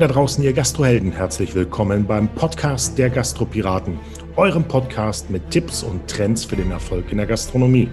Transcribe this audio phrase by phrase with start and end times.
[0.00, 1.12] Da draußen, ihr Gastrohelden.
[1.12, 3.98] Herzlich willkommen beim Podcast der Gastropiraten,
[4.34, 7.90] eurem Podcast mit Tipps und Trends für den Erfolg in der Gastronomie.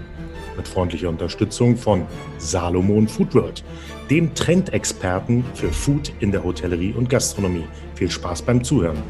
[0.56, 2.06] Mit freundlicher Unterstützung von
[2.38, 3.62] Salomon Foodworld,
[4.08, 7.66] dem Trendexperten für Food in der Hotellerie und Gastronomie.
[7.94, 9.02] Viel Spaß beim Zuhören.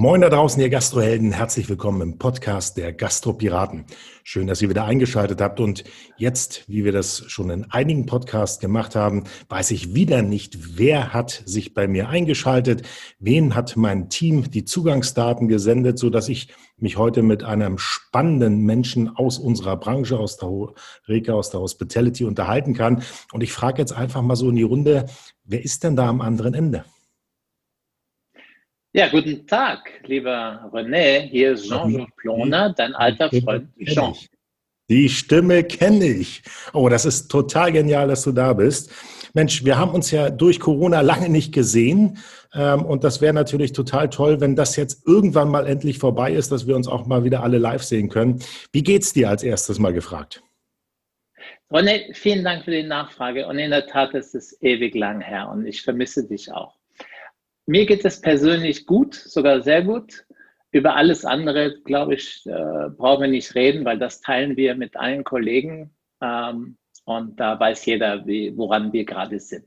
[0.00, 1.32] Moin da draußen, ihr Gastrohelden.
[1.32, 3.84] Herzlich willkommen im Podcast der Gastropiraten.
[4.22, 5.58] Schön, dass ihr wieder eingeschaltet habt.
[5.58, 5.82] Und
[6.16, 11.12] jetzt, wie wir das schon in einigen Podcasts gemacht haben, weiß ich wieder nicht, wer
[11.12, 12.82] hat sich bei mir eingeschaltet,
[13.18, 18.60] wen hat mein Team die Zugangsdaten gesendet, so dass ich mich heute mit einem spannenden
[18.60, 20.48] Menschen aus unserer Branche, aus der
[21.08, 23.02] Reka, aus der Hospitality unterhalten kann.
[23.32, 25.06] Und ich frage jetzt einfach mal so in die Runde,
[25.42, 26.84] wer ist denn da am anderen Ende?
[28.94, 31.28] Ja, guten Tag, lieber René.
[31.28, 34.14] Hier ist Jean-Jacques Ploner, dein alter Freund Jean.
[34.88, 36.42] Die Stimme kenne ich.
[36.72, 38.90] Oh, das ist total genial, dass du da bist.
[39.34, 42.16] Mensch, wir haben uns ja durch Corona lange nicht gesehen.
[42.54, 46.50] Ähm, und das wäre natürlich total toll, wenn das jetzt irgendwann mal endlich vorbei ist,
[46.50, 48.42] dass wir uns auch mal wieder alle live sehen können.
[48.72, 50.42] Wie geht's dir als erstes mal gefragt?
[51.70, 53.46] René, vielen Dank für die Nachfrage.
[53.46, 56.77] Und in der Tat ist es ewig lang her und ich vermisse dich auch.
[57.68, 60.24] Mir geht es persönlich gut, sogar sehr gut.
[60.70, 64.96] Über alles andere, glaube ich, äh, brauchen wir nicht reden, weil das teilen wir mit
[64.96, 65.90] allen Kollegen.
[66.22, 69.66] Ähm, und da weiß jeder, wie, woran wir gerade sind.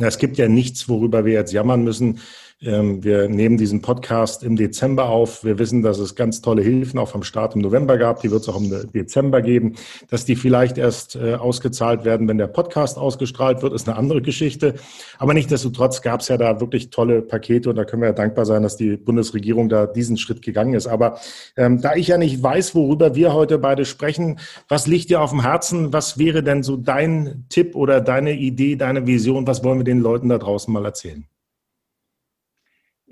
[0.00, 2.18] Es gibt ja nichts, worüber wir jetzt jammern müssen.
[2.64, 5.42] Ähm, wir nehmen diesen Podcast im Dezember auf.
[5.42, 8.20] Wir wissen, dass es ganz tolle Hilfen auch vom Start im November gab.
[8.20, 9.74] Die wird es auch im Dezember geben.
[10.08, 14.22] Dass die vielleicht erst äh, ausgezahlt werden, wenn der Podcast ausgestrahlt wird, ist eine andere
[14.22, 14.74] Geschichte.
[15.18, 18.46] Aber nichtsdestotrotz gab es ja da wirklich tolle Pakete und da können wir ja dankbar
[18.46, 20.86] sein, dass die Bundesregierung da diesen Schritt gegangen ist.
[20.86, 21.18] Aber
[21.56, 25.30] ähm, da ich ja nicht weiß, worüber wir heute beide sprechen, was liegt dir auf
[25.30, 25.92] dem Herzen?
[25.92, 29.46] Was wäre denn so dein Tipp oder deine Idee, deine Vision?
[29.48, 31.26] Was wollen wir den Leuten da draußen mal erzählen?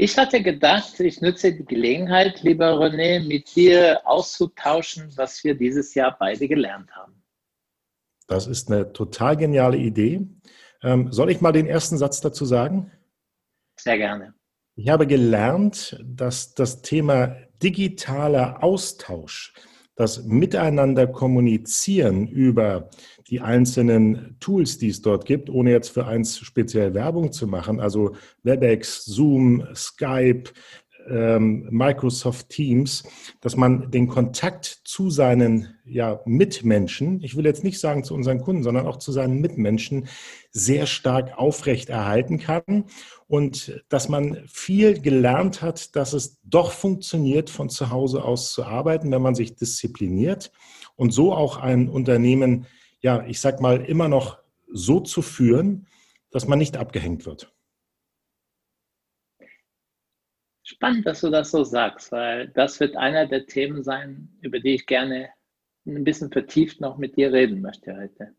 [0.02, 5.92] Ich hatte gedacht, ich nutze die Gelegenheit, lieber René, mit dir auszutauschen, was wir dieses
[5.92, 7.22] Jahr beide gelernt haben.
[8.26, 10.26] Das ist eine total geniale Idee.
[10.82, 12.90] Ähm, soll ich mal den ersten Satz dazu sagen?
[13.78, 14.32] Sehr gerne.
[14.74, 19.52] Ich habe gelernt, dass das Thema digitaler Austausch,
[19.96, 22.88] das Miteinander kommunizieren über
[23.30, 27.80] die einzelnen Tools, die es dort gibt, ohne jetzt für eins speziell Werbung zu machen,
[27.80, 30.50] also WebEx, Zoom, Skype,
[31.08, 33.04] ähm, Microsoft Teams,
[33.40, 38.40] dass man den Kontakt zu seinen ja, Mitmenschen, ich will jetzt nicht sagen zu unseren
[38.40, 40.08] Kunden, sondern auch zu seinen Mitmenschen
[40.50, 42.84] sehr stark aufrechterhalten kann
[43.26, 48.64] und dass man viel gelernt hat, dass es doch funktioniert, von zu Hause aus zu
[48.64, 50.52] arbeiten, wenn man sich diszipliniert
[50.96, 52.66] und so auch ein Unternehmen
[53.00, 54.38] ja, ich sag mal, immer noch
[54.72, 55.86] so zu führen,
[56.30, 57.52] dass man nicht abgehängt wird.
[60.62, 64.74] Spannend, dass du das so sagst, weil das wird einer der Themen sein, über die
[64.74, 65.30] ich gerne
[65.84, 68.34] ein bisschen vertieft noch mit dir reden möchte heute.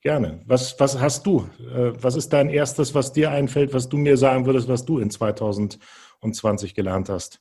[0.00, 0.40] Gerne.
[0.46, 1.48] Was, was hast du?
[1.60, 4.98] Äh, was ist dein erstes, was dir einfällt, was du mir sagen würdest, was du
[4.98, 7.40] in 2020 gelernt hast?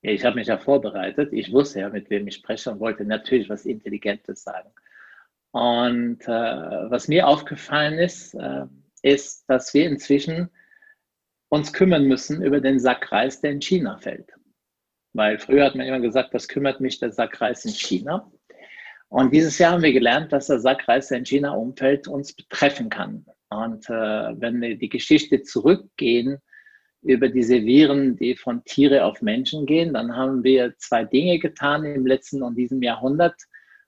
[0.00, 1.32] Ich habe mich ja vorbereitet.
[1.32, 4.70] Ich wusste ja, mit wem ich spreche und wollte natürlich was Intelligentes sagen.
[5.52, 6.30] Und äh,
[6.90, 8.64] was mir aufgefallen ist, äh,
[9.02, 10.50] ist, dass wir inzwischen
[11.50, 14.32] uns kümmern müssen über den Sack Reis, der in China fällt.
[15.12, 18.32] Weil früher hat man immer gesagt, was kümmert mich der Sack Reis in China?
[19.08, 22.32] Und dieses Jahr haben wir gelernt, dass der Sack Reis, der in China umfällt, uns
[22.32, 23.26] betreffen kann.
[23.50, 23.92] Und äh,
[24.40, 26.38] wenn wir die Geschichte zurückgehen
[27.02, 31.84] über diese Viren, die von Tiere auf Menschen gehen, dann haben wir zwei Dinge getan
[31.84, 33.34] im letzten und diesem Jahrhundert.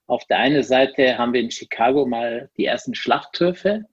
[0.07, 3.87] Auf der einen Seite haben wir in Chicago mal die ersten Schlachthöfe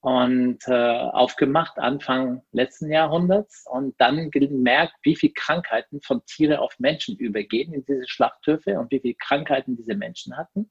[0.00, 6.78] und äh, aufgemacht Anfang letzten Jahrhunderts und dann gemerkt, wie viele Krankheiten von Tiere auf
[6.80, 10.70] Menschen übergehen in diese Schlachthöfe und wie viele Krankheiten diese Menschen hatten.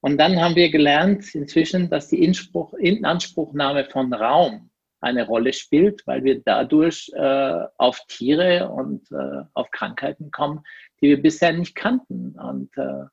[0.00, 4.70] Und dann haben wir gelernt inzwischen, dass die Inspruch, Inanspruchnahme von Raum
[5.00, 10.62] eine Rolle spielt, weil wir dadurch äh, auf Tiere und äh, auf Krankheiten kommen,
[11.00, 12.38] die wir bisher nicht kannten.
[12.38, 13.06] Und äh,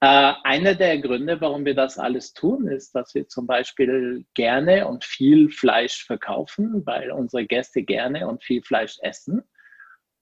[0.00, 4.88] äh, einer der Gründe, warum wir das alles tun, ist, dass wir zum Beispiel gerne
[4.88, 9.42] und viel Fleisch verkaufen, weil unsere Gäste gerne und viel Fleisch essen.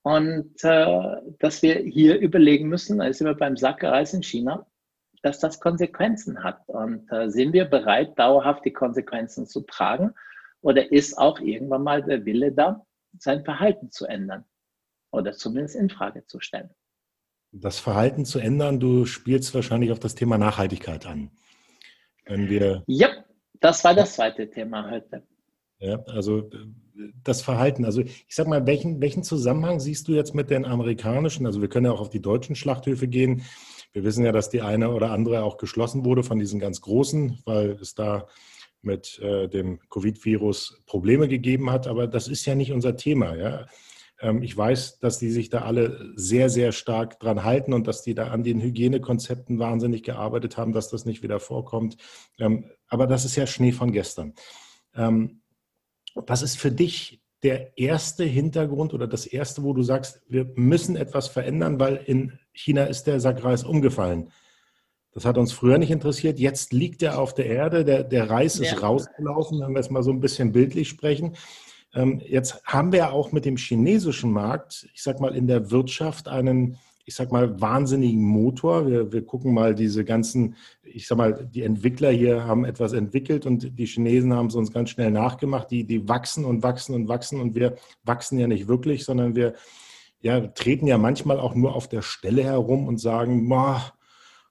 [0.03, 4.67] Und äh, dass wir hier überlegen müssen, als wir beim Sackereis in China,
[5.23, 6.69] dass das Konsequenzen hat.
[6.69, 10.15] Und äh, sind wir bereit, dauerhaft die Konsequenzen zu tragen?
[10.61, 12.85] Oder ist auch irgendwann mal der Wille da,
[13.19, 14.45] sein Verhalten zu ändern
[15.13, 16.71] oder zumindest in Frage zu stellen?
[17.53, 21.31] Das Verhalten zu ändern, du spielst wahrscheinlich auf das Thema Nachhaltigkeit an.
[22.27, 23.09] Wenn wir ja,
[23.61, 25.23] das war das zweite Thema heute.
[25.79, 26.51] Ja, also
[27.23, 27.85] das Verhalten.
[27.85, 31.47] Also ich sag mal, welchen, welchen Zusammenhang siehst du jetzt mit den amerikanischen?
[31.47, 33.43] Also wir können ja auch auf die deutschen Schlachthöfe gehen.
[33.93, 37.39] Wir wissen ja, dass die eine oder andere auch geschlossen wurde von diesen ganz großen,
[37.47, 38.27] weil es da
[38.83, 41.87] mit äh, dem Covid-Virus Probleme gegeben hat.
[41.87, 43.37] Aber das ist ja nicht unser Thema.
[43.37, 43.67] Ja?
[44.21, 48.03] Ähm, ich weiß, dass die sich da alle sehr, sehr stark dran halten und dass
[48.03, 51.97] die da an den Hygienekonzepten wahnsinnig gearbeitet haben, dass das nicht wieder vorkommt.
[52.39, 54.35] Ähm, aber das ist ja Schnee von gestern.
[54.95, 55.43] Ähm,
[56.15, 60.97] was ist für dich der erste Hintergrund oder das erste, wo du sagst, wir müssen
[60.97, 64.31] etwas verändern, weil in China ist der Sackreis umgefallen?
[65.13, 66.39] Das hat uns früher nicht interessiert.
[66.39, 67.85] Jetzt liegt er auf der Erde.
[67.85, 68.79] Der, der Reis ist ja.
[68.79, 71.35] rausgelaufen, wenn wir es mal so ein bisschen bildlich sprechen.
[71.95, 76.29] Ähm, jetzt haben wir auch mit dem chinesischen Markt, ich sag mal, in der Wirtschaft
[76.29, 78.87] einen, ich sag mal, wahnsinnigen Motor.
[78.87, 83.47] Wir, wir gucken mal diese ganzen, ich sag mal, die Entwickler hier haben etwas entwickelt
[83.47, 85.71] und die Chinesen haben es uns ganz schnell nachgemacht.
[85.71, 89.55] Die, die wachsen und wachsen und wachsen und wir wachsen ja nicht wirklich, sondern wir
[90.21, 93.93] ja, treten ja manchmal auch nur auf der Stelle herum und sagen, boah,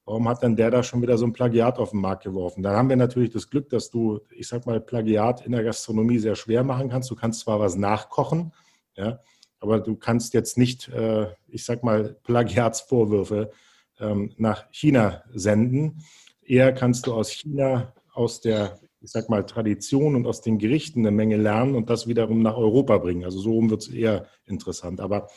[0.07, 2.63] warum hat dann der da schon wieder so ein Plagiat auf den Markt geworfen?
[2.63, 6.18] Da haben wir natürlich das Glück, dass du, ich sag mal, Plagiat in der Gastronomie
[6.18, 7.12] sehr schwer machen kannst.
[7.12, 8.54] Du kannst zwar was nachkochen,
[8.95, 9.19] ja,
[9.59, 13.51] aber du kannst jetzt nicht, äh, ich sag mal, Plagiatsvorwürfe
[14.00, 16.01] ähm, nach China senden.
[16.42, 21.01] Eher kannst du aus China, aus der, ich sag mal, Tradition und aus den Gerichten
[21.01, 23.25] eine Menge lernen und das wiederum nach Europa bringen.
[23.25, 25.01] Also so rum wird es eher interessant.
[25.01, 25.27] Aber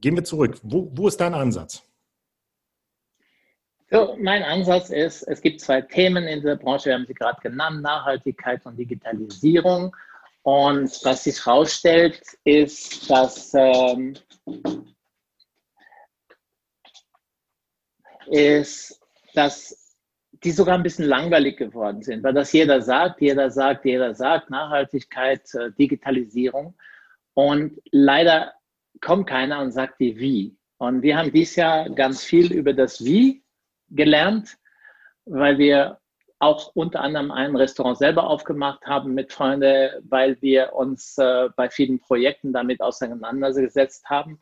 [0.00, 0.58] gehen wir zurück.
[0.64, 1.84] Wo, wo ist dein Ansatz?
[3.90, 7.40] So, mein Ansatz ist, es gibt zwei Themen in der Branche, wir haben sie gerade
[7.42, 9.94] genannt, Nachhaltigkeit und Digitalisierung.
[10.42, 14.14] Und was sich herausstellt, ist, dass, ähm,
[18.26, 19.00] ist,
[19.34, 19.94] dass
[20.42, 24.50] die sogar ein bisschen langweilig geworden sind, weil das jeder sagt, jeder sagt, jeder sagt,
[24.50, 26.74] Nachhaltigkeit, äh, Digitalisierung.
[27.34, 28.54] Und leider
[29.00, 30.56] kommt keiner und sagt die Wie.
[30.78, 33.43] Und wir haben dieses Jahr ganz viel über das Wie
[33.94, 34.58] gelernt,
[35.24, 36.00] weil wir
[36.38, 41.70] auch unter anderem ein Restaurant selber aufgemacht haben mit Freunden, weil wir uns äh, bei
[41.70, 44.40] vielen Projekten damit auseinandergesetzt haben.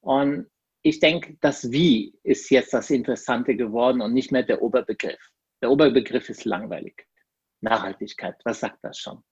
[0.00, 0.48] Und
[0.82, 5.32] ich denke, das Wie ist jetzt das Interessante geworden und nicht mehr der Oberbegriff.
[5.62, 7.06] Der Oberbegriff ist langweilig.
[7.60, 9.22] Nachhaltigkeit, was sagt das schon?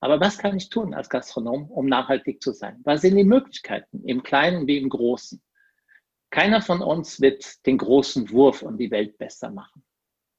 [0.00, 2.80] Aber was kann ich tun als Gastronom, um nachhaltig zu sein?
[2.84, 5.42] Was sind die Möglichkeiten, im Kleinen wie im Großen?
[6.30, 9.82] Keiner von uns wird den großen Wurf und die Welt besser machen.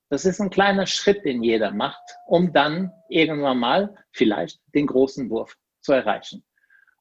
[0.09, 5.30] Das ist ein kleiner Schritt, den jeder macht, um dann irgendwann mal vielleicht den großen
[5.30, 6.44] Wurf zu erreichen.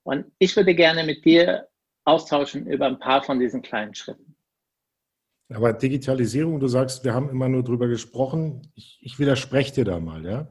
[0.03, 1.69] Und ich würde gerne mit dir
[2.05, 4.37] austauschen über ein paar von diesen kleinen Schritten.
[5.51, 8.71] Aber Digitalisierung, du sagst, wir haben immer nur drüber gesprochen.
[8.75, 10.25] Ich, ich widerspreche dir da mal.
[10.25, 10.49] Ja?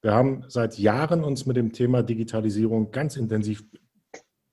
[0.00, 3.64] Wir haben seit Jahren uns mit dem Thema Digitalisierung ganz intensiv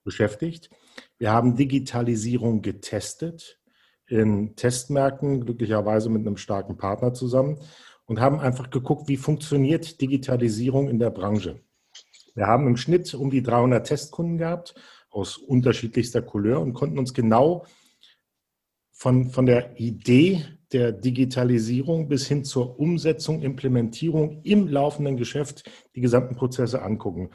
[0.02, 0.70] beschäftigt.
[1.18, 3.60] Wir haben Digitalisierung getestet
[4.06, 7.58] in Testmärkten, glücklicherweise mit einem starken Partner zusammen
[8.04, 11.60] und haben einfach geguckt, wie funktioniert Digitalisierung in der Branche.
[12.34, 14.74] Wir haben im Schnitt um die 300 Testkunden gehabt
[15.10, 17.64] aus unterschiedlichster Couleur und konnten uns genau
[18.92, 26.00] von, von der Idee der Digitalisierung bis hin zur Umsetzung, Implementierung im laufenden Geschäft die
[26.00, 27.30] gesamten Prozesse angucken.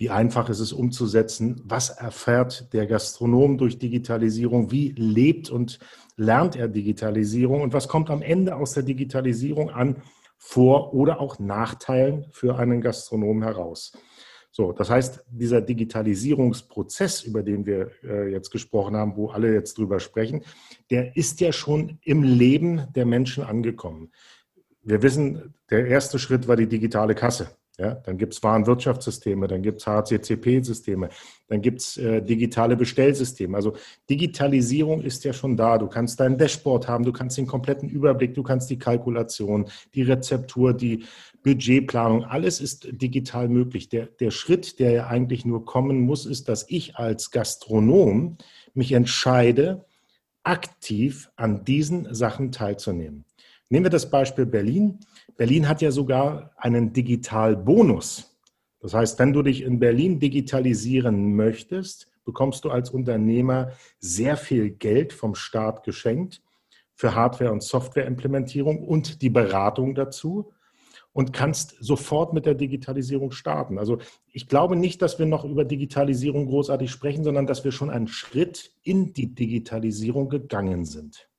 [0.00, 1.60] Wie einfach ist es umzusetzen?
[1.62, 4.70] Was erfährt der Gastronom durch Digitalisierung?
[4.70, 5.78] Wie lebt und
[6.16, 7.60] lernt er Digitalisierung?
[7.60, 10.02] Und was kommt am Ende aus der Digitalisierung an
[10.38, 13.92] Vor- oder auch Nachteilen für einen Gastronom heraus?
[14.50, 19.76] So, das heißt, dieser Digitalisierungsprozess, über den wir äh, jetzt gesprochen haben, wo alle jetzt
[19.76, 20.44] drüber sprechen,
[20.90, 24.12] der ist ja schon im Leben der Menschen angekommen.
[24.82, 27.50] Wir wissen, der erste Schritt war die digitale Kasse.
[27.80, 31.08] Ja, dann gibt es Warenwirtschaftssysteme, dann gibt es HCCP-Systeme,
[31.48, 33.56] dann gibt es äh, digitale Bestellsysteme.
[33.56, 33.72] Also
[34.10, 35.78] Digitalisierung ist ja schon da.
[35.78, 40.02] Du kannst dein Dashboard haben, du kannst den kompletten Überblick, du kannst die Kalkulation, die
[40.02, 41.06] Rezeptur, die
[41.42, 43.88] Budgetplanung, alles ist digital möglich.
[43.88, 48.36] Der, der Schritt, der ja eigentlich nur kommen muss, ist, dass ich als Gastronom
[48.74, 49.86] mich entscheide,
[50.42, 53.24] aktiv an diesen Sachen teilzunehmen.
[53.70, 54.98] Nehmen wir das Beispiel Berlin.
[55.40, 58.38] Berlin hat ja sogar einen Digitalbonus.
[58.78, 63.70] Das heißt, wenn du dich in Berlin digitalisieren möchtest, bekommst du als Unternehmer
[64.00, 66.42] sehr viel Geld vom Staat geschenkt
[66.94, 70.52] für Hardware- und Softwareimplementierung und die Beratung dazu
[71.14, 73.78] und kannst sofort mit der Digitalisierung starten.
[73.78, 73.96] Also
[74.30, 78.08] ich glaube nicht, dass wir noch über Digitalisierung großartig sprechen, sondern dass wir schon einen
[78.08, 81.29] Schritt in die Digitalisierung gegangen sind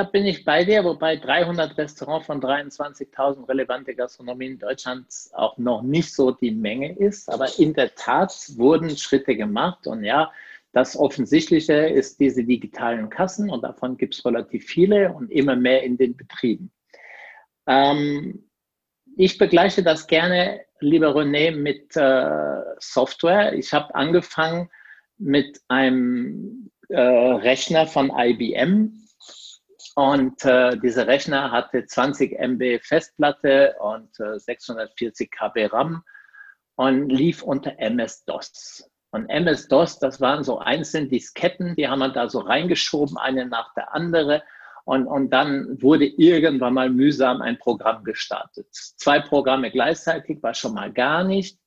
[0.00, 5.58] da bin ich bei dir, wobei 300 Restaurants von 23.000 relevante Gastronomie in Deutschland auch
[5.58, 7.30] noch nicht so die Menge ist.
[7.30, 9.86] Aber in der Tat wurden Schritte gemacht.
[9.86, 10.32] Und ja,
[10.72, 15.82] das Offensichtliche ist diese digitalen Kassen und davon gibt es relativ viele und immer mehr
[15.82, 16.70] in den Betrieben.
[17.66, 18.48] Ähm,
[19.18, 23.52] ich begleiche das gerne, lieber René, mit äh, Software.
[23.52, 24.70] Ich habe angefangen
[25.18, 28.96] mit einem äh, Rechner von IBM,
[29.96, 36.04] und äh, dieser Rechner hatte 20 MB Festplatte und äh, 640 KB RAM
[36.76, 38.90] und lief unter MS-DOS.
[39.10, 43.74] Und MS-DOS, das waren so einzelne Disketten, die haben wir da so reingeschoben, eine nach
[43.74, 44.42] der andere.
[44.84, 48.66] Und, und dann wurde irgendwann mal mühsam ein Programm gestartet.
[48.72, 51.58] Zwei Programme gleichzeitig war schon mal gar nicht.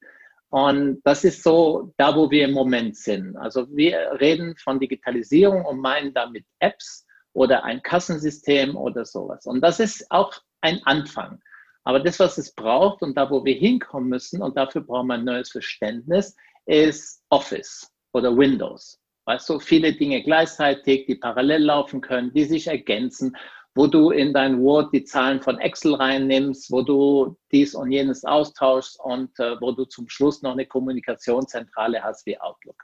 [0.50, 3.36] Und das ist so da, wo wir im Moment sind.
[3.38, 9.46] Also wir reden von Digitalisierung und meinen damit Apps oder ein Kassensystem oder sowas.
[9.46, 11.42] Und das ist auch ein Anfang.
[11.84, 15.16] Aber das, was es braucht und da, wo wir hinkommen müssen, und dafür brauchen wir
[15.16, 16.36] ein neues Verständnis,
[16.66, 19.00] ist Office oder Windows.
[19.26, 23.36] Weißt du, viele Dinge gleichzeitig, die parallel laufen können, die sich ergänzen,
[23.76, 28.24] wo du in dein Word die Zahlen von Excel reinnimmst, wo du dies und jenes
[28.24, 32.84] austauschst und äh, wo du zum Schluss noch eine Kommunikationszentrale hast wie Outlook.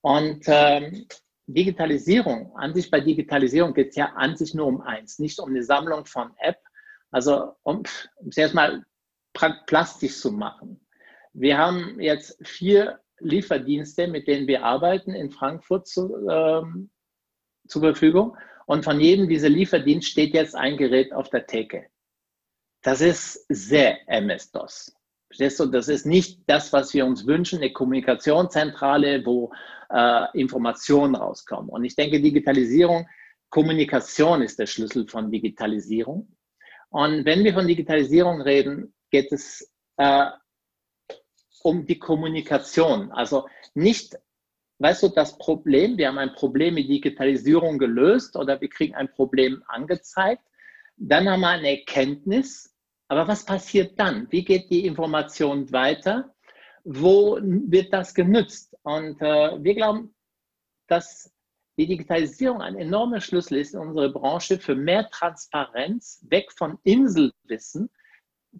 [0.00, 1.06] Und ähm,
[1.46, 5.50] Digitalisierung, an sich bei Digitalisierung geht es ja an sich nur um eins, nicht um
[5.50, 6.58] eine Sammlung von App,
[7.10, 7.82] also um
[8.28, 8.84] es erstmal
[9.32, 10.80] plastisch zu machen.
[11.32, 16.90] Wir haben jetzt vier Lieferdienste, mit denen wir arbeiten in Frankfurt zu, ähm,
[17.68, 18.36] zur Verfügung.
[18.66, 21.86] Und von jedem dieser Lieferdienste steht jetzt ein Gerät auf der Theke.
[22.82, 24.96] Das ist sehr MS-DOS.
[25.28, 25.66] Verstehst du?
[25.66, 29.52] Das ist nicht das, was wir uns wünschen, eine Kommunikationszentrale, wo
[29.90, 31.68] äh, Informationen rauskommen.
[31.68, 33.06] Und ich denke, Digitalisierung,
[33.50, 36.36] Kommunikation ist der Schlüssel von Digitalisierung.
[36.90, 40.26] Und wenn wir von Digitalisierung reden, geht es äh,
[41.62, 43.10] um die Kommunikation.
[43.10, 44.16] Also nicht,
[44.78, 49.10] weißt du, das Problem, wir haben ein Problem mit Digitalisierung gelöst oder wir kriegen ein
[49.10, 50.42] Problem angezeigt.
[50.96, 52.75] Dann haben wir eine Erkenntnis.
[53.08, 54.26] Aber was passiert dann?
[54.30, 56.34] Wie geht die Information weiter?
[56.86, 58.76] wo wird das genützt?
[58.82, 60.14] Und äh, wir glauben,
[60.86, 61.32] dass
[61.76, 67.90] die Digitalisierung ein enormer Schlüssel ist in unserer Branche für mehr Transparenz, weg von Inselwissen.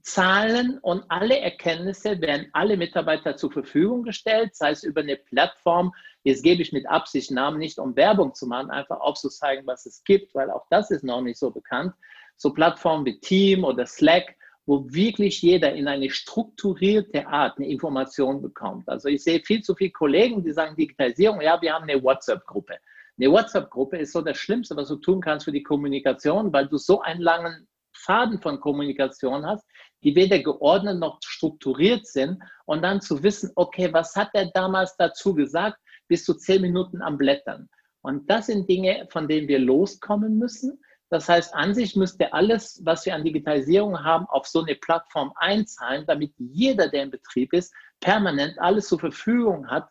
[0.02, 5.94] Zahlen und alle Erkenntnisse werden alle Mitarbeiter zur Verfügung gestellt, sei es über eine Plattform.
[6.22, 10.02] Jetzt gebe ich mit Absicht Namen nicht, um Werbung zu machen, einfach aufzuzeigen, was es
[10.04, 11.94] gibt, weil auch das ist noch nicht so bekannt.
[12.36, 18.42] So Plattformen wie Team oder Slack, wo wirklich jeder in eine strukturierte Art eine Information
[18.42, 18.88] bekommt.
[18.88, 22.76] Also ich sehe viel zu viele Kollegen, die sagen Digitalisierung, ja, wir haben eine WhatsApp-Gruppe.
[23.18, 26.76] Eine WhatsApp-Gruppe ist so das Schlimmste, was du tun kannst für die Kommunikation, weil du
[26.76, 29.66] so einen langen Faden von Kommunikation hast,
[30.02, 34.96] die weder geordnet noch strukturiert sind und dann zu wissen, okay, was hat er damals
[34.96, 35.78] dazu gesagt,
[36.08, 37.68] bist du zehn Minuten am Blättern.
[38.02, 40.80] Und das sind Dinge, von denen wir loskommen müssen.
[41.08, 45.32] Das heißt, an sich müsste alles, was wir an Digitalisierung haben, auf so eine Plattform
[45.36, 49.88] einzahlen, damit jeder, der im Betrieb ist, permanent alles zur Verfügung hat,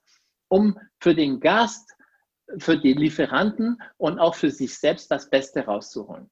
[0.50, 1.89] um für den Gast,
[2.57, 6.29] für die Lieferanten und auch für sich selbst das Beste rauszuholen.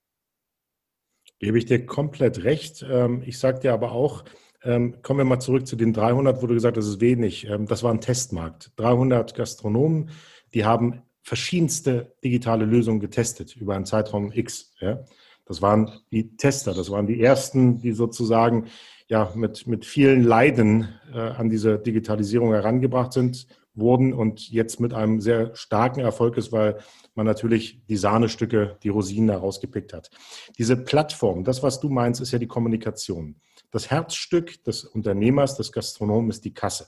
[1.40, 2.86] Gebe ich dir komplett recht.
[2.88, 4.24] Ähm, ich sage dir aber auch,
[4.64, 7.48] ähm, kommen wir mal zurück zu den 300, wo du gesagt hast, das ist wenig.
[7.48, 8.72] Ähm, das war ein Testmarkt.
[8.78, 10.12] 300 Gastronomen,
[10.54, 14.74] die haben verschiedenste digitale Lösungen getestet über einen Zeitraum X.
[14.80, 15.04] Ja.
[15.46, 18.68] Das waren die Tester, das waren die ersten, die sozusagen
[19.08, 24.94] ja mit, mit vielen Leiden äh, an diese Digitalisierung herangebracht sind, wurden und jetzt mit
[24.94, 26.78] einem sehr starken Erfolg ist, weil
[27.16, 30.12] man natürlich die Sahnestücke, die Rosinen da rausgepickt hat.
[30.58, 33.36] Diese Plattform, das, was du meinst, ist ja die Kommunikation.
[33.72, 36.88] Das Herzstück des Unternehmers, des Gastronomen ist die Kasse.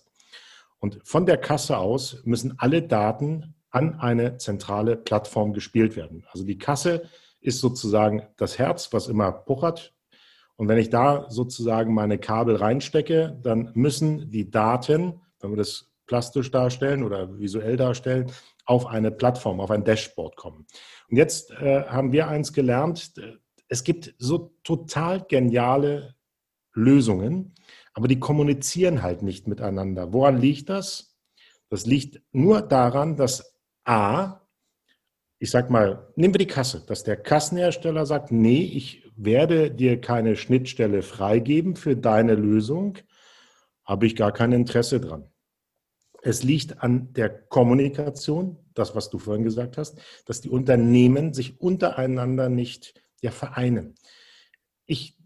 [0.79, 6.25] Und von der Kasse aus müssen alle Daten an eine zentrale Plattform gespielt werden.
[6.31, 7.03] Also die Kasse
[7.41, 9.93] ist sozusagen das Herz, was immer puchert.
[10.55, 15.91] Und wenn ich da sozusagen meine Kabel reinstecke, dann müssen die Daten, wenn wir das
[16.07, 18.31] plastisch darstellen oder visuell darstellen,
[18.65, 20.65] auf eine Plattform, auf ein Dashboard kommen.
[21.09, 23.11] Und jetzt äh, haben wir eins gelernt,
[23.67, 26.15] es gibt so total geniale
[26.73, 27.53] Lösungen,
[27.93, 30.13] aber die kommunizieren halt nicht miteinander.
[30.13, 31.17] Woran liegt das?
[31.69, 33.54] Das liegt nur daran, dass
[33.85, 34.41] A,
[35.39, 40.01] ich sag mal, nehmen wir die Kasse, dass der Kassenhersteller sagt, nee, ich werde dir
[40.01, 42.97] keine Schnittstelle freigeben für deine Lösung,
[43.83, 45.29] habe ich gar kein Interesse dran.
[46.23, 51.61] Es liegt an der Kommunikation, das, was du vorhin gesagt hast, dass die Unternehmen sich
[51.61, 53.93] untereinander nicht ja, vereinen.
[54.87, 55.17] Ich,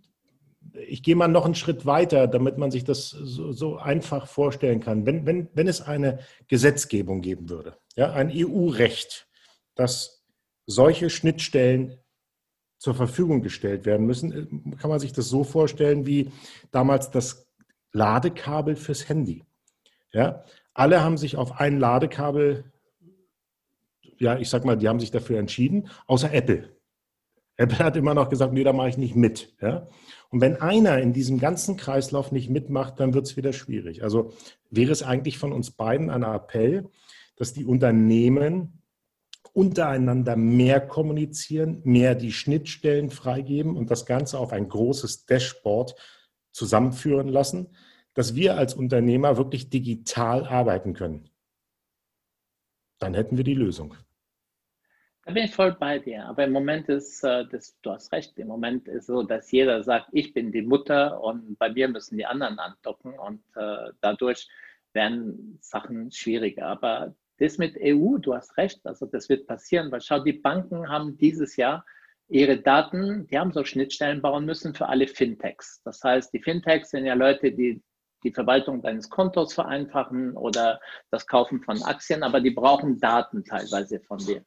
[0.87, 4.79] ich gehe mal noch einen Schritt weiter, damit man sich das so, so einfach vorstellen
[4.79, 5.05] kann.
[5.05, 9.27] Wenn, wenn, wenn es eine Gesetzgebung geben würde, ja, ein EU-Recht,
[9.75, 10.23] das
[10.65, 11.97] solche Schnittstellen
[12.77, 16.31] zur Verfügung gestellt werden müssen, kann man sich das so vorstellen wie
[16.71, 17.47] damals das
[17.91, 19.43] Ladekabel fürs Handy.
[20.11, 20.43] Ja,
[20.73, 22.71] alle haben sich auf ein Ladekabel,
[24.17, 26.69] ja, ich sag mal, die haben sich dafür entschieden, außer Apple.
[27.57, 29.53] Apple hat immer noch gesagt, nee, da mache ich nicht mit.
[29.61, 29.87] Ja?
[30.29, 34.03] Und wenn einer in diesem ganzen Kreislauf nicht mitmacht, dann wird es wieder schwierig.
[34.03, 34.33] Also
[34.69, 36.89] wäre es eigentlich von uns beiden ein Appell,
[37.35, 38.83] dass die Unternehmen
[39.53, 45.95] untereinander mehr kommunizieren, mehr die Schnittstellen freigeben und das Ganze auf ein großes Dashboard
[46.51, 47.75] zusammenführen lassen,
[48.13, 51.29] dass wir als Unternehmer wirklich digital arbeiten können.
[52.99, 53.95] Dann hätten wir die Lösung.
[55.29, 56.25] Da bin ich voll bei dir.
[56.25, 59.83] Aber im Moment ist, äh, das, du hast recht, im Moment ist so, dass jeder
[59.83, 64.49] sagt, ich bin die Mutter und bei mir müssen die anderen andocken und äh, dadurch
[64.93, 66.65] werden Sachen schwieriger.
[66.65, 70.89] Aber das mit EU, du hast recht, also das wird passieren, weil schau, die Banken
[70.89, 71.85] haben dieses Jahr
[72.27, 75.83] ihre Daten, die haben so Schnittstellen bauen müssen für alle Fintechs.
[75.83, 77.83] Das heißt, die Fintechs sind ja Leute, die
[78.23, 80.81] die Verwaltung deines Kontos vereinfachen oder
[81.11, 84.43] das Kaufen von Aktien, aber die brauchen Daten teilweise von dir.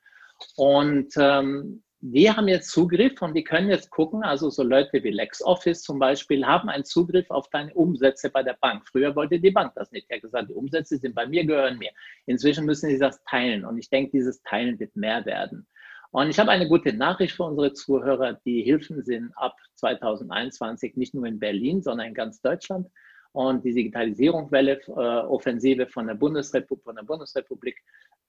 [0.57, 5.11] Und ähm, wir haben jetzt Zugriff und die können jetzt gucken, also so Leute wie
[5.11, 8.83] LexOffice zum Beispiel haben einen Zugriff auf deine Umsätze bei der Bank.
[8.89, 10.11] Früher wollte die Bank das nicht.
[10.11, 11.91] Die hat gesagt, die Umsätze sind bei mir, gehören mir.
[12.27, 15.69] Inzwischen müssen sie das teilen und ich denke, dieses Teilen wird mehr werden.
[16.11, 18.35] Und ich habe eine gute Nachricht für unsere Zuhörer.
[18.45, 22.89] Die Hilfen sind ab 2021 nicht nur in Berlin, sondern in ganz Deutschland.
[23.31, 27.81] Und die Digitalisierungswelle, äh, Offensive von der Bundesrepublik, von der Bundesrepublik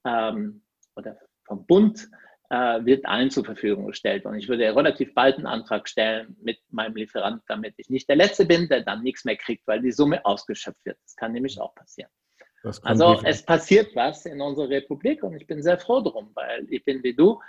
[0.06, 0.62] ähm,
[0.96, 2.08] oder vom Bund
[2.50, 4.26] äh, wird allen zur Verfügung gestellt.
[4.26, 8.16] Und ich würde relativ bald einen Antrag stellen mit meinem Lieferant, damit ich nicht der
[8.16, 10.98] Letzte bin, der dann nichts mehr kriegt, weil die Summe ausgeschöpft wird.
[11.02, 12.10] Das kann nämlich auch passieren.
[12.82, 16.82] Also es passiert was in unserer Republik und ich bin sehr froh darum, weil ich
[16.84, 17.40] bin wie du.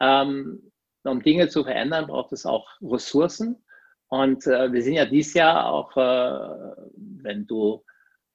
[0.00, 0.72] Ähm,
[1.04, 3.64] um Dinge zu verändern, braucht es auch Ressourcen.
[4.08, 7.84] Und äh, wir sind ja dieses Jahr auch, äh, wenn du,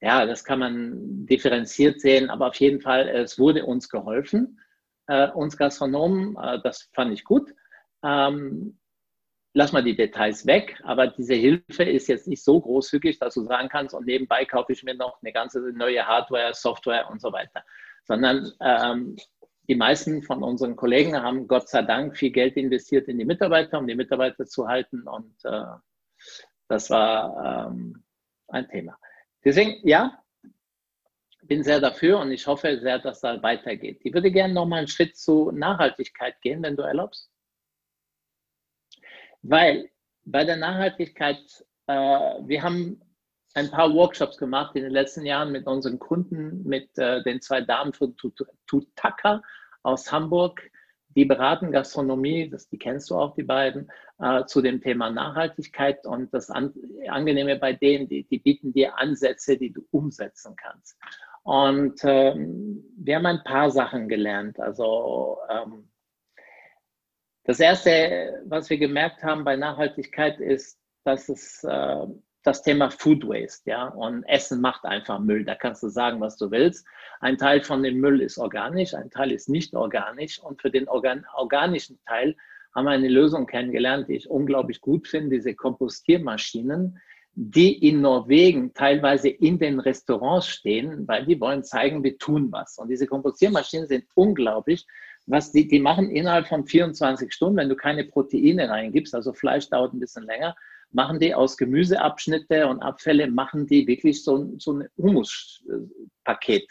[0.02, 4.60] ja, das kann man differenziert sehen, aber auf jeden Fall, es wurde uns geholfen
[5.08, 7.54] äh, uns Gastronomen, äh, das fand ich gut.
[8.04, 8.80] Ähm,
[9.54, 13.44] lass mal die Details weg, aber diese Hilfe ist jetzt nicht so großzügig, dass du
[13.44, 17.32] sagen kannst, und nebenbei kaufe ich mir noch eine ganze neue Hardware, Software und so
[17.32, 17.64] weiter.
[18.06, 19.16] Sondern ähm,
[19.70, 23.80] die meisten von unseren Kollegen haben Gott sei Dank viel Geld investiert in die Mitarbeiter,
[23.80, 25.08] um die Mitarbeiter zu halten.
[25.08, 25.64] Und äh,
[26.68, 28.04] das war ähm,
[28.50, 28.98] ein Thema.
[29.46, 30.23] Deswegen, ja,
[31.48, 34.00] bin sehr dafür und ich hoffe sehr, dass da weitergeht.
[34.04, 37.30] Ich würde gerne noch mal einen Schritt zu Nachhaltigkeit gehen, wenn du erlaubst.
[39.42, 39.90] Weil
[40.26, 43.02] bei der Nachhaltigkeit, äh, wir haben
[43.56, 47.62] ein paar Workshops gemacht in den letzten Jahren mit unseren Kunden, mit äh, den zwei
[47.62, 48.16] Damen von
[48.66, 49.44] Tutaka
[49.84, 50.72] aus Hamburg.
[51.16, 56.06] Die beraten Gastronomie, das, die kennst du auch, die beiden, äh, zu dem Thema Nachhaltigkeit.
[56.08, 56.74] Und das An
[57.08, 60.98] Angenehme bei denen, die, die bieten dir Ansätze, die du umsetzen kannst.
[61.44, 64.60] Und ähm, wir haben ein paar Sachen gelernt.
[64.60, 65.90] Also ähm,
[67.44, 72.08] das Erste, was wir gemerkt haben bei Nachhaltigkeit, ist, dass es äh,
[72.44, 75.46] das Thema Food Waste, ja, und Essen macht einfach Müll.
[75.46, 76.86] Da kannst du sagen, was du willst.
[77.20, 80.40] Ein Teil von dem Müll ist organisch, ein Teil ist nicht organisch.
[80.40, 82.36] Und für den organ organischen Teil
[82.76, 87.00] haben wir eine Lösung kennengelernt, die ich unglaublich gut finde, diese Kompostiermaschinen,
[87.36, 92.78] die in Norwegen teilweise in den Restaurants stehen, weil die wollen zeigen, wir tun was.
[92.78, 94.86] Und diese Kompostiermaschinen sind unglaublich.
[95.26, 99.70] Was die, die machen innerhalb von 24 Stunden, wenn du keine Proteine reingibst, also Fleisch
[99.70, 100.56] dauert ein bisschen länger,
[100.92, 106.70] machen die aus Gemüseabschnitte und Abfälle, machen die wirklich so, so ein Humuspaket.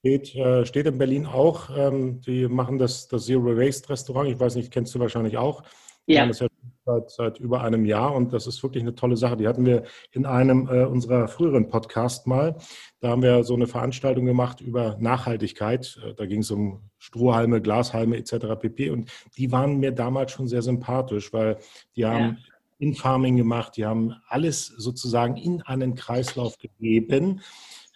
[0.00, 1.70] Steht, äh, steht in Berlin auch.
[1.74, 4.28] Ähm, die machen das, das Zero Waste Restaurant.
[4.28, 5.62] Ich weiß nicht, kennst du wahrscheinlich auch.
[6.06, 6.26] Ja.
[6.26, 6.48] Das ja
[6.84, 9.36] seit, seit über einem Jahr und das ist wirklich eine tolle Sache.
[9.36, 12.56] Die hatten wir in einem äh, unserer früheren Podcast mal.
[13.00, 15.98] Da haben wir so eine Veranstaltung gemacht über Nachhaltigkeit.
[16.04, 18.58] Äh, da ging es um Strohhalme, Glashalme etc.
[18.60, 18.90] pp.
[18.90, 21.58] Und die waren mir damals schon sehr sympathisch, weil
[21.96, 22.36] die haben ja.
[22.78, 27.40] In-Farming gemacht, die haben alles sozusagen in einen Kreislauf gegeben.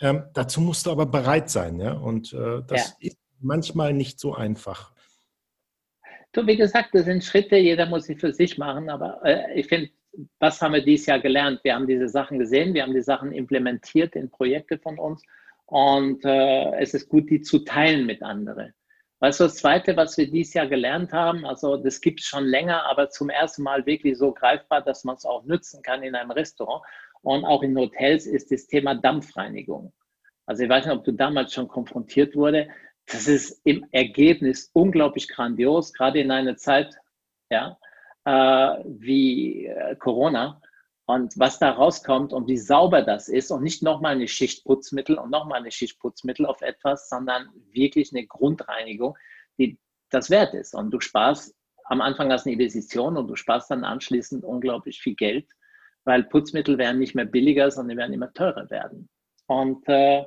[0.01, 1.81] Ähm, dazu musst du aber bereit sein.
[1.81, 1.93] Ja?
[1.93, 3.09] Und äh, das ja.
[3.09, 4.93] ist manchmal nicht so einfach.
[6.39, 9.67] Du, wie gesagt, das sind Schritte, jeder muss sie für sich machen, aber äh, ich
[9.67, 9.91] finde,
[10.39, 11.59] was haben wir dieses Jahr gelernt?
[11.65, 15.21] Wir haben diese Sachen gesehen, wir haben die Sachen implementiert in Projekte von uns
[15.67, 18.73] Und äh, es ist gut, die zu teilen mit anderen.
[19.19, 22.45] Weißt du, das Zweite, was wir dieses Jahr gelernt haben, also das gibt es schon
[22.45, 26.15] länger, aber zum ersten Mal wirklich so greifbar, dass man es auch nutzen kann in
[26.15, 26.85] einem Restaurant
[27.23, 29.93] und auch in Hotels, ist das Thema Dampfreinigung.
[30.47, 32.69] Also ich weiß nicht, ob du damals schon konfrontiert wurde.
[33.11, 36.95] Das ist im Ergebnis unglaublich grandios, gerade in einer Zeit
[37.51, 37.79] ja,
[38.25, 40.61] äh, wie äh, Corona
[41.07, 45.17] und was da rauskommt und wie sauber das ist und nicht nochmal eine Schicht Putzmittel
[45.17, 49.17] und nochmal eine Schicht Putzmittel auf etwas, sondern wirklich eine Grundreinigung,
[49.59, 49.79] die
[50.11, 50.75] das wert ist.
[50.75, 55.15] Und du sparst am Anfang hast eine Investition und du sparst dann anschließend unglaublich viel
[55.15, 55.49] Geld,
[56.05, 59.09] weil Putzmittel werden nicht mehr billiger, sondern werden immer teurer werden.
[59.47, 60.27] Und äh,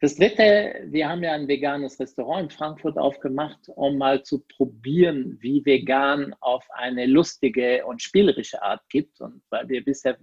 [0.00, 5.38] das dritte, wir haben ja ein veganes Restaurant in Frankfurt aufgemacht, um mal zu probieren,
[5.40, 9.20] wie vegan auf eine lustige und spielerische Art gibt.
[9.20, 10.18] Und weil wir bisher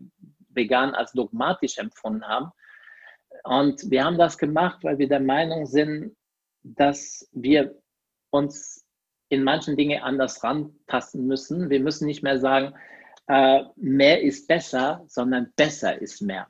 [0.50, 2.52] vegan als dogmatisch empfunden haben.
[3.44, 6.16] Und wir haben das gemacht, weil wir der Meinung sind,
[6.62, 7.76] dass wir
[8.30, 8.86] uns
[9.30, 11.72] in manchen Dingen anders rantasten müssen.
[11.72, 12.76] Wir müssen nicht mehr sagen,
[13.28, 16.48] äh, mehr ist besser, sondern besser ist mehr.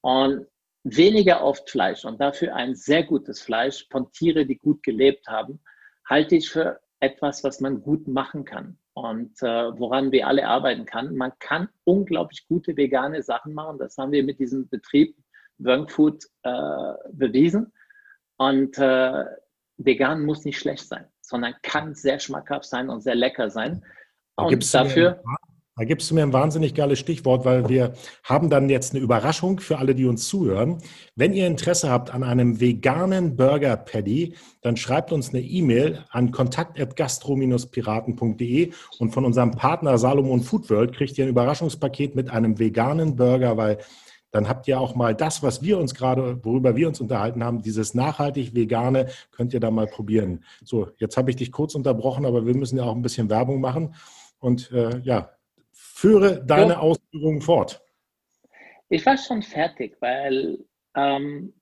[0.00, 0.46] Und
[0.84, 5.60] weniger oft Fleisch und dafür ein sehr gutes Fleisch von Tieren, die gut gelebt haben,
[6.08, 10.84] halte ich für etwas, was man gut machen kann und äh, woran wir alle arbeiten
[10.84, 11.16] kann.
[11.16, 13.78] Man kann unglaublich gute vegane Sachen machen.
[13.78, 15.16] Das haben wir mit diesem Betrieb
[15.58, 17.72] Wong Food äh, bewiesen.
[18.36, 19.24] Und äh,
[19.76, 23.84] vegan muss nicht schlecht sein, sondern kann sehr schmackhaft sein und sehr lecker sein.
[24.36, 25.22] Und dafür.
[25.76, 29.58] Da gibst du mir ein wahnsinnig geiles Stichwort, weil wir haben dann jetzt eine Überraschung
[29.58, 30.78] für alle, die uns zuhören.
[31.16, 36.30] Wenn ihr Interesse habt an einem veganen Burger Paddy, dann schreibt uns eine E-Mail an
[36.30, 43.16] kontakt.gastro-piraten.de und von unserem Partner Salomon Food World kriegt ihr ein Überraschungspaket mit einem veganen
[43.16, 43.78] Burger, weil
[44.30, 47.62] dann habt ihr auch mal das, was wir uns gerade, worüber wir uns unterhalten haben,
[47.62, 50.44] dieses nachhaltig vegane, könnt ihr da mal probieren.
[50.62, 53.60] So, jetzt habe ich dich kurz unterbrochen, aber wir müssen ja auch ein bisschen Werbung
[53.60, 53.96] machen.
[54.38, 55.30] Und äh, ja,
[55.94, 56.78] Führe deine so.
[56.80, 57.80] Ausführungen fort.
[58.88, 60.58] Ich war schon fertig, weil
[60.96, 61.54] ähm,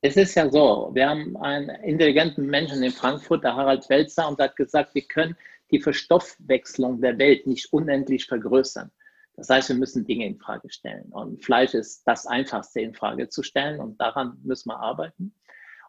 [0.00, 4.40] es ist ja so, wir haben einen intelligenten Menschen in Frankfurt, der Harald Welzer, und
[4.40, 5.36] hat gesagt, wir können
[5.70, 8.90] die Verstoffwechslung der Welt nicht unendlich vergrößern.
[9.36, 11.12] Das heißt, wir müssen Dinge in Frage stellen.
[11.12, 15.32] Und Fleisch ist das Einfachste in Frage zu stellen und daran müssen wir arbeiten.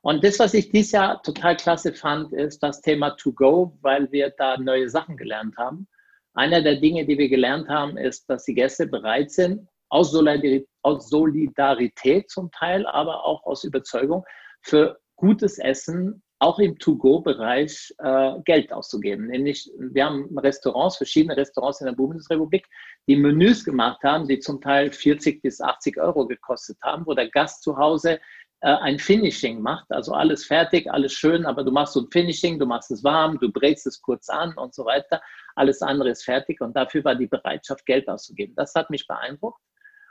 [0.04, 4.12] Und das, was ich dieses Jahr total klasse fand, ist das Thema To Go, weil
[4.12, 5.88] wir da neue Sachen gelernt haben.
[6.34, 12.30] Einer der Dinge, die wir gelernt haben, ist, dass die Gäste bereit sind, aus Solidarität,
[12.30, 14.24] zum Teil, aber auch aus Überzeugung,
[14.62, 19.28] für gutes Essen auch im To-Go-Bereich äh, Geld auszugeben.
[19.28, 22.68] Nämlich, wir haben Restaurants, verschiedene Restaurants in der Bundesrepublik,
[23.08, 27.30] die Menüs gemacht haben, die zum Teil 40 bis 80 Euro gekostet haben, wo der
[27.30, 28.20] Gast zu Hause
[28.62, 32.66] ein Finishing macht, also alles fertig, alles schön, aber du machst so ein Finishing, du
[32.66, 35.22] machst es warm, du brätst es kurz an und so weiter.
[35.56, 38.54] Alles andere ist fertig und dafür war die Bereitschaft, Geld auszugeben.
[38.56, 39.60] Das hat mich beeindruckt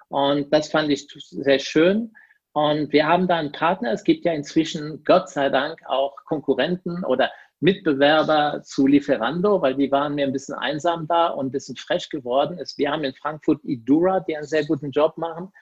[0.09, 2.13] und das fand ich sehr schön.
[2.53, 3.93] Und wir haben da einen Partner.
[3.93, 9.93] Es gibt ja inzwischen, Gott sei Dank, auch Konkurrenten oder Mitbewerber zu Lieferando, weil die
[9.93, 12.79] waren mir ein bisschen einsam da und ein bisschen frech geworden ist.
[12.79, 15.53] Wir haben in Frankfurt Idura, die einen sehr guten Job machen.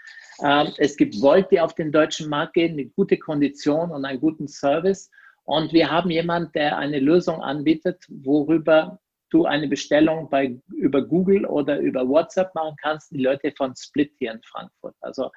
[0.43, 4.21] Ähm, es gibt Volt, die auf den deutschen Markt gehen mit guter Kondition und einem
[4.21, 5.11] guten Service.
[5.45, 11.45] Und wir haben jemanden, der eine Lösung anbietet, worüber du eine Bestellung bei, über Google
[11.47, 14.95] oder über WhatsApp machen kannst, die Leute von Split hier in Frankfurt.
[15.01, 15.31] Also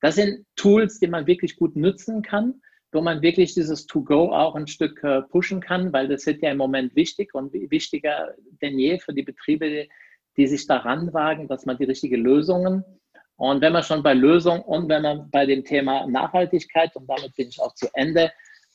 [0.00, 2.60] das sind Tools, die man wirklich gut nutzen kann,
[2.92, 6.50] wo man wirklich dieses To-Go auch ein Stück äh, pushen kann, weil das wird ja
[6.50, 9.88] im Moment wichtig und wichtiger denn je für die Betriebe,
[10.36, 12.84] die sich daran wagen, dass man die richtigen Lösungen
[13.36, 17.34] und wenn man schon bei Lösung und wenn man bei dem Thema Nachhaltigkeit, und damit
[17.36, 18.32] bin ich auch zu Ende,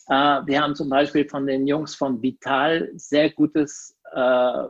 [0.07, 4.63] äh, wir haben zum Beispiel von den Jungs von Vital sehr gutes äh,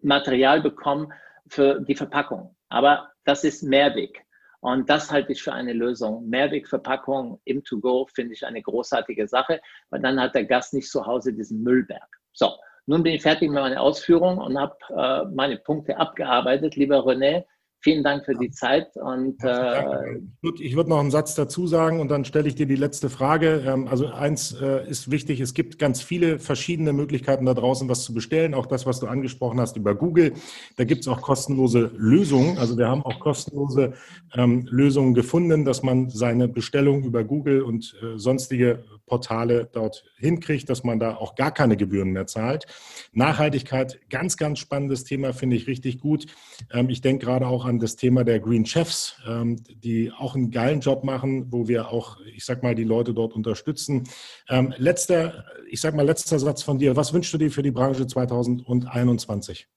[0.00, 1.12] Material bekommen
[1.48, 2.54] für die Verpackung.
[2.68, 4.24] Aber das ist Mehrweg.
[4.60, 6.28] Und das halte ich für eine Lösung.
[6.28, 11.04] Mehrwegverpackung im To-Go finde ich eine großartige Sache, weil dann hat der Gast nicht zu
[11.04, 12.08] Hause diesen Müllberg.
[12.32, 12.50] So,
[12.86, 16.76] nun bin ich fertig mit meiner Ausführung und habe äh, meine Punkte abgearbeitet.
[16.76, 17.44] Lieber René,
[17.84, 18.96] Vielen Dank für die Zeit.
[18.96, 20.16] Und, äh,
[20.58, 23.62] ich würde noch einen Satz dazu sagen und dann stelle ich dir die letzte Frage.
[23.66, 28.02] Ähm, also eins äh, ist wichtig, es gibt ganz viele verschiedene Möglichkeiten da draußen, was
[28.02, 28.54] zu bestellen.
[28.54, 30.32] Auch das, was du angesprochen hast über Google.
[30.78, 32.56] Da gibt es auch kostenlose Lösungen.
[32.56, 33.92] Also wir haben auch kostenlose
[34.34, 40.70] ähm, Lösungen gefunden, dass man seine Bestellung über Google und äh, sonstige Portale dort hinkriegt,
[40.70, 42.64] dass man da auch gar keine Gebühren mehr zahlt.
[43.12, 46.24] Nachhaltigkeit, ganz, ganz spannendes Thema, finde ich richtig gut.
[46.72, 50.34] Ähm, ich denke gerade auch an an das Thema der Green Chefs, ähm, die auch
[50.34, 54.04] einen geilen Job machen, wo wir auch, ich sag mal, die Leute dort unterstützen.
[54.48, 56.96] Ähm, letzter, ich sag mal, letzter Satz von dir.
[56.96, 59.68] Was wünschst du dir für die Branche 2021?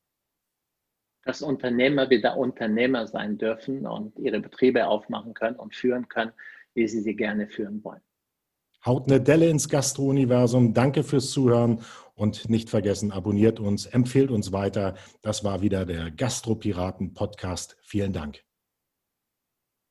[1.23, 6.31] Dass Unternehmer wieder Unternehmer sein dürfen und ihre Betriebe aufmachen können und führen können,
[6.73, 8.01] wie sie sie gerne führen wollen.
[8.87, 10.73] Haut eine Delle ins Gastro-Universum.
[10.73, 11.81] Danke fürs Zuhören
[12.15, 14.95] und nicht vergessen, abonniert uns, empfehlt uns weiter.
[15.21, 17.77] Das war wieder der Gastropiraten-Podcast.
[17.81, 18.46] Vielen Dank.